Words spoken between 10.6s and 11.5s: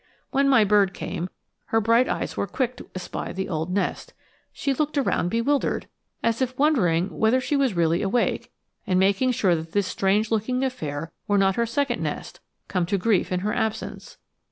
affair were